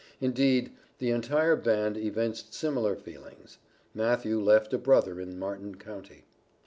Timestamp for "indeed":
0.19-0.71